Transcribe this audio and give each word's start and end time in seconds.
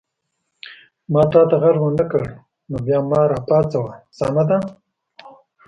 ما 1.11 1.21
تا 1.31 1.41
ته 1.49 1.55
غږ 1.63 1.77
ونه 1.81 2.05
کړ 2.11 2.23
نو 2.69 2.77
بیا 2.85 2.99
ما 3.09 3.21
را 3.29 3.39
پاڅوه، 3.47 3.93
سمه 4.17 4.43
ده؟ 4.49 4.57